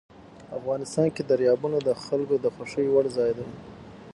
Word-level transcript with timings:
افغانستان 0.59 1.07
کې 1.15 1.21
دریابونه 1.29 1.77
د 1.81 1.89
خلکو 2.03 2.35
د 2.43 2.45
خوښې 2.55 2.85
وړ 2.93 3.05
ځای 3.17 3.31
دی. 3.37 3.47